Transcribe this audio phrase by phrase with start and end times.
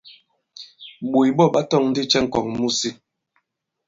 [1.11, 2.89] Ɓǒt ɓɔ ɓa tɔ̄ŋ ndi cɛ i ŋ̀kɔ̀ŋ mu si?